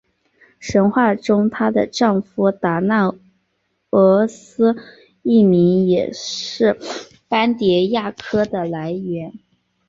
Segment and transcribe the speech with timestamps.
[0.59, 3.13] 神话中她的丈夫达那
[3.91, 4.75] 俄斯
[5.21, 6.79] 一名也是
[7.27, 9.31] 斑蝶亚科的来源。